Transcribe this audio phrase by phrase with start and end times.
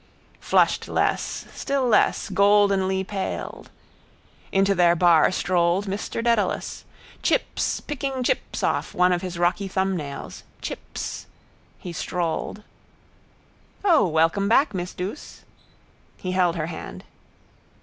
[0.39, 3.69] Flushed less, still less, goldenly paled.
[4.51, 6.85] Into their bar strolled Mr Dedalus.
[7.21, 10.41] Chips, picking chips off one of his rocky thumbnails.
[10.59, 11.27] Chips.
[11.77, 12.63] He strolled.
[13.85, 15.41] —O, welcome back, miss Douce.
[16.17, 17.03] He held her hand.